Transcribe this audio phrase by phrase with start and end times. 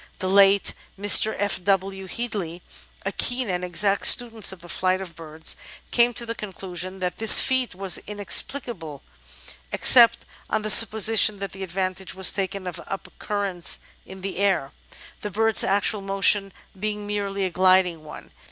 [0.17, 1.35] The late Mr.
[1.37, 1.63] F.
[1.63, 2.07] W.
[2.07, 2.63] Headley,
[3.05, 5.55] a keen and exact student of the flight of birds,
[5.91, 9.03] came to the conclusion that this feat was inexplicable
[9.71, 14.71] except on the sup position that advantage was taken of up currents in the air,
[15.21, 18.31] the bird's actual motion being merely a gliding one.